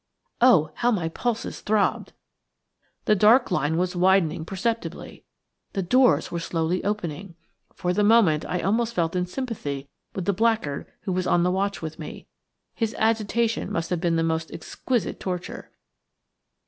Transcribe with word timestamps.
Oh, 0.41 0.71
how 0.73 0.89
my 0.89 1.09
pulses 1.09 1.61
throbbed! 1.61 2.13
That 3.05 3.17
dark 3.19 3.51
line 3.51 3.77
was 3.77 3.95
widening 3.95 4.45
perceptibly. 4.45 5.25
The 5.73 5.83
doors 5.83 6.31
were 6.31 6.39
slowly 6.39 6.83
opening! 6.83 7.35
For 7.75 7.93
the 7.93 8.03
moment 8.03 8.43
I 8.45 8.61
almost 8.61 8.95
felt 8.95 9.15
in 9.15 9.27
sympathy 9.27 9.89
with 10.15 10.25
the 10.25 10.33
blackguard 10.33 10.91
who 11.01 11.11
was 11.11 11.27
on 11.27 11.43
the 11.43 11.51
watch 11.51 11.83
with 11.83 11.99
me. 11.99 12.25
His 12.73 12.95
agitation 12.97 13.71
must 13.71 13.91
have 13.91 14.01
been 14.01 14.15
the 14.15 14.23
most 14.23 14.49
exquisite 14.51 15.19
torture. 15.19 15.69